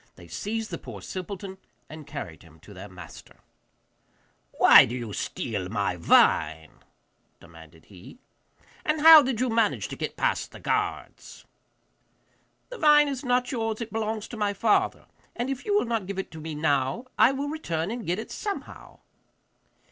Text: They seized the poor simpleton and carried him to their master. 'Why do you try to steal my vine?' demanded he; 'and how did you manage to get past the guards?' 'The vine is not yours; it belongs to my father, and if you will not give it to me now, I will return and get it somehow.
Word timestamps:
They 0.15 0.27
seized 0.27 0.71
the 0.71 0.79
poor 0.79 0.99
simpleton 0.99 1.59
and 1.87 2.07
carried 2.07 2.41
him 2.41 2.59
to 2.61 2.73
their 2.73 2.89
master. 2.89 3.41
'Why 4.53 4.83
do 4.85 4.95
you 4.95 5.05
try 5.13 5.13
to 5.13 5.19
steal 5.19 5.69
my 5.69 5.95
vine?' 5.95 6.83
demanded 7.39 7.85
he; 7.85 8.17
'and 8.83 9.01
how 9.01 9.21
did 9.21 9.39
you 9.39 9.47
manage 9.51 9.89
to 9.89 9.95
get 9.95 10.17
past 10.17 10.53
the 10.53 10.59
guards?' 10.59 11.45
'The 12.71 12.79
vine 12.79 13.09
is 13.09 13.23
not 13.23 13.51
yours; 13.51 13.79
it 13.79 13.93
belongs 13.93 14.27
to 14.29 14.37
my 14.37 14.55
father, 14.55 15.05
and 15.35 15.51
if 15.51 15.65
you 15.65 15.75
will 15.75 15.85
not 15.85 16.07
give 16.07 16.17
it 16.17 16.31
to 16.31 16.41
me 16.41 16.55
now, 16.55 17.05
I 17.19 17.31
will 17.31 17.49
return 17.49 17.91
and 17.91 18.03
get 18.03 18.17
it 18.17 18.31
somehow. 18.31 19.01